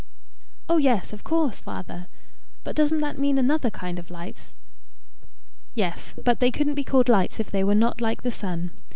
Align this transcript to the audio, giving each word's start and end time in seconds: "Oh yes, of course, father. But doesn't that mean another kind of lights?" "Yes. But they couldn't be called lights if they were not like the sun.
"Oh 0.67 0.77
yes, 0.77 1.13
of 1.13 1.23
course, 1.23 1.61
father. 1.61 2.07
But 2.63 2.75
doesn't 2.75 3.01
that 3.01 3.19
mean 3.19 3.37
another 3.37 3.69
kind 3.69 3.99
of 3.99 4.09
lights?" 4.09 4.55
"Yes. 5.75 6.15
But 6.23 6.39
they 6.39 6.49
couldn't 6.49 6.73
be 6.73 6.83
called 6.83 7.07
lights 7.07 7.39
if 7.39 7.51
they 7.51 7.63
were 7.63 7.75
not 7.75 8.01
like 8.01 8.23
the 8.23 8.31
sun. 8.31 8.71